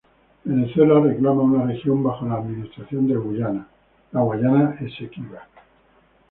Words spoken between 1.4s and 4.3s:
una región bajo la administración de Guyana: La